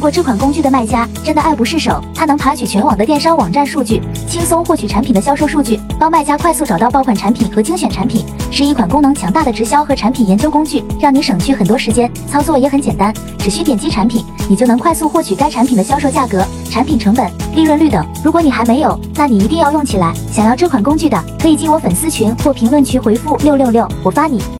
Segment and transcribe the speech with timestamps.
[0.00, 18.02] 不过这款工具的卖家真的爱不释手，它能爬取全网的电商网站数据，轻松获取产品的销售数据，帮卖家快速找到爆款产品和精选产品，是一款功能强大的直销和产品研究工具，让你省去很多时间，操作也很简单，只需点击产品，你就能快速获取该产品的销售价格、产品成本、利润率等。
[18.24, 20.14] 如果你还没有，那你一定要用起来。
[20.32, 24.40] 想要这款工具的，可以进我粉丝群或评论区回复六六六，我发你。